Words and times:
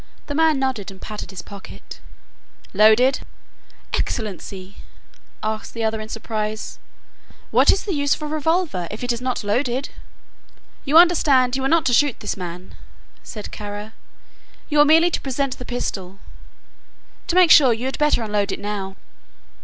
The 0.25 0.33
man 0.33 0.57
nodded 0.57 0.89
and 0.89 0.99
patted 0.99 1.29
his 1.29 1.43
pocket. 1.43 1.99
"Loaded?" 2.73 3.19
"Excellency," 3.93 4.77
asked 5.43 5.75
the 5.75 5.83
other, 5.83 6.01
in 6.01 6.09
surprise, 6.09 6.79
"what 7.51 7.69
is 7.71 7.83
the 7.83 7.93
use 7.93 8.15
of 8.15 8.23
a 8.23 8.27
revolver, 8.27 8.87
if 8.89 9.03
it 9.03 9.13
is 9.13 9.21
not 9.21 9.43
loaded?" 9.43 9.89
"You 10.85 10.97
understand, 10.97 11.55
you 11.55 11.63
are 11.65 11.75
not 11.77 11.85
to 11.85 11.93
shoot 11.93 12.19
this 12.19 12.35
man," 12.35 12.73
said 13.21 13.51
Kara. 13.51 13.93
"You 14.69 14.79
are 14.79 14.85
merely 14.85 15.11
to 15.11 15.21
present 15.21 15.59
the 15.59 15.65
pistol. 15.65 16.17
To 17.27 17.35
make 17.35 17.51
sure, 17.51 17.71
you 17.71 17.85
had 17.85 17.99
better 17.99 18.23
unload 18.23 18.51
it 18.51 18.59
now." 18.59 18.95